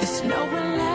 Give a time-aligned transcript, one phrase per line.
[0.00, 0.89] There's nowhere left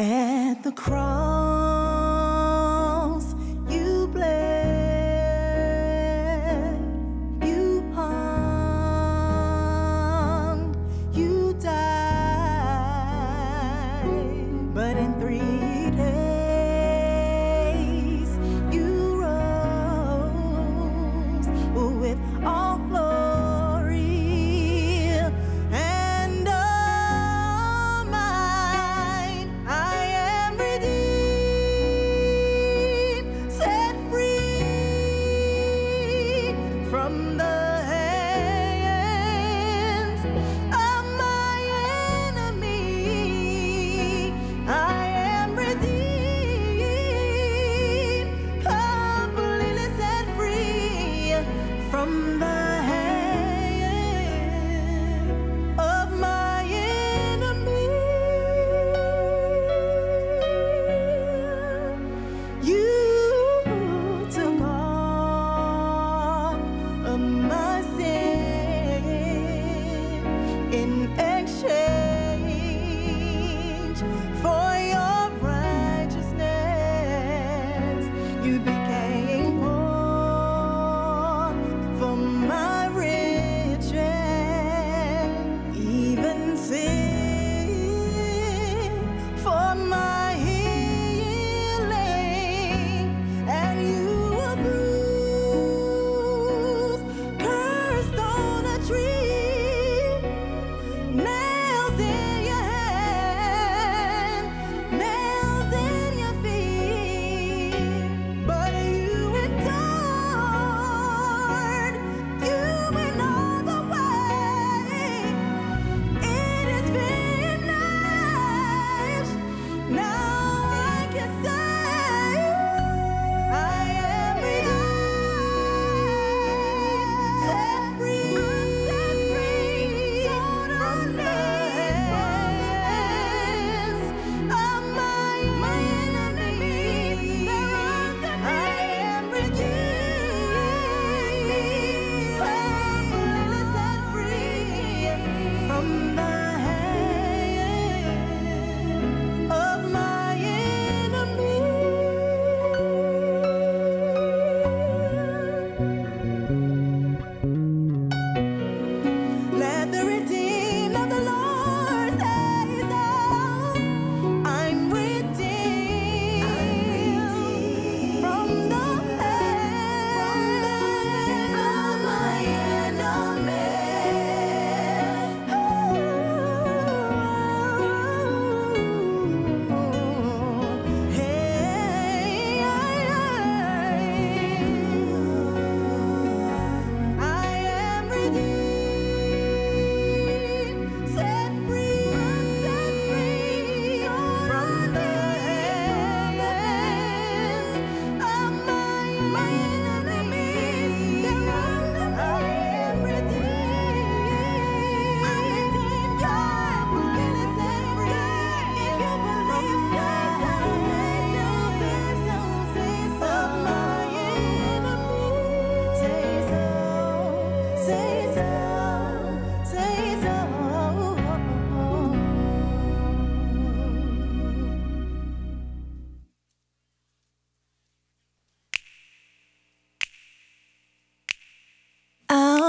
[0.00, 1.57] At the cross,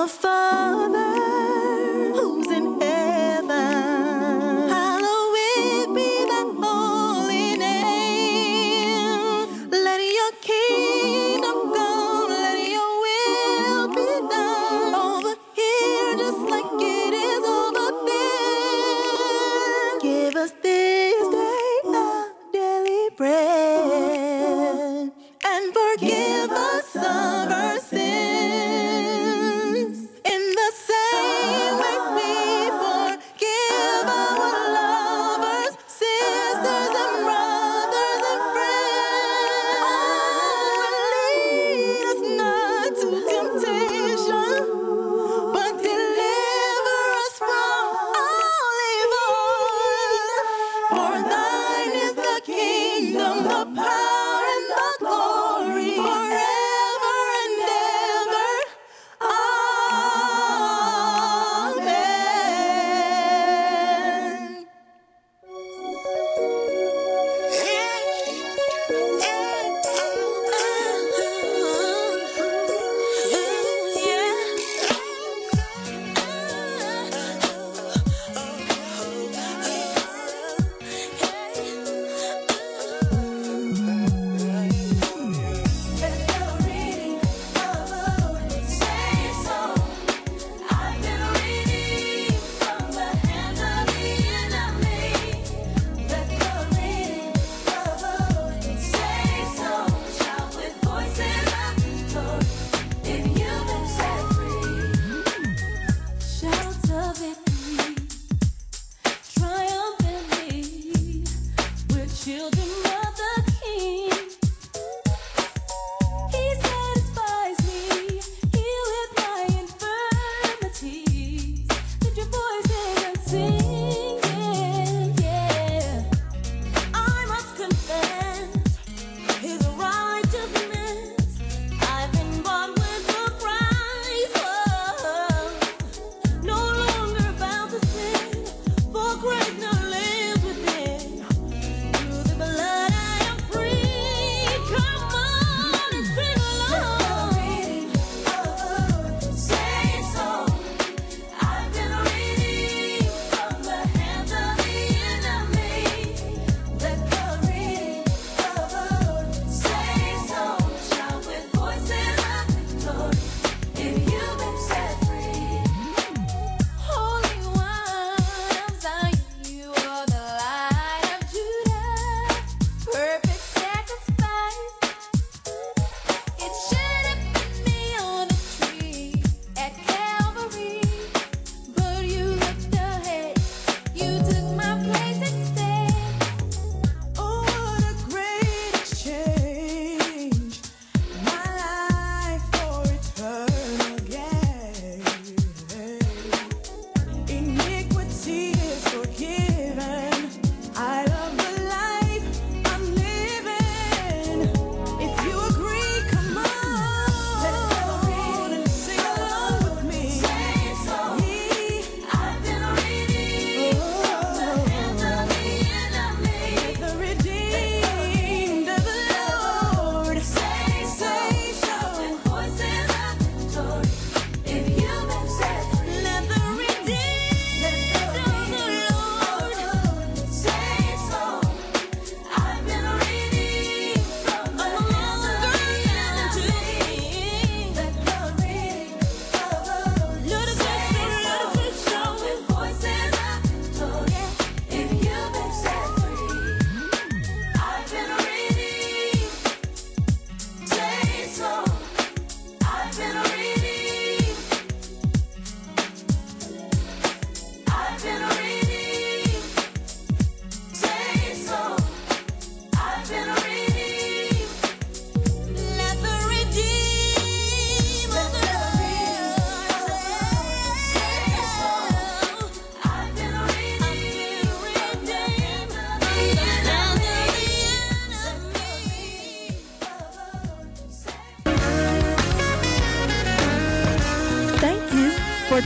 [0.10, 0.49] Our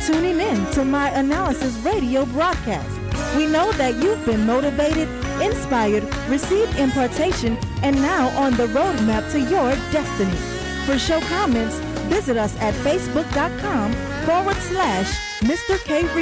[0.05, 2.99] tuning in to my analysis radio broadcast.
[3.37, 5.07] We know that you've been motivated,
[5.41, 10.37] inspired, received impartation, and now on the roadmap to your destiny.
[10.85, 11.77] For show comments,
[12.09, 13.93] visit us at facebook.com
[14.25, 15.81] forward slash Mr.
[15.85, 16.03] K.